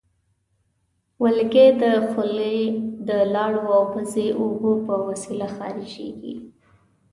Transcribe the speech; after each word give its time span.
والګی 1.21 1.67
د 1.81 1.83
خولې 2.09 2.59
د 3.07 3.09
لاړو 3.33 3.63
او 3.77 3.83
پزې 3.93 4.27
اوبو 4.41 4.71
په 4.85 4.93
وسیله 5.07 5.47
خارجېږي. 5.55 6.35